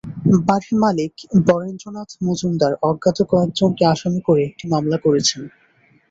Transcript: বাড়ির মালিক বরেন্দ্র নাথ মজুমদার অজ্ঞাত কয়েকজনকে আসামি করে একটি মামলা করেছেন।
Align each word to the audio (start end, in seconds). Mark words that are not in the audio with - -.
বাড়ির 0.47 0.75
মালিক 0.83 1.13
বরেন্দ্র 1.47 1.85
নাথ 1.95 2.09
মজুমদার 2.25 2.73
অজ্ঞাত 2.89 3.17
কয়েকজনকে 3.31 3.83
আসামি 3.93 4.21
করে 4.27 4.41
একটি 4.45 4.65
মামলা 4.73 4.97
করেছেন। 5.05 5.41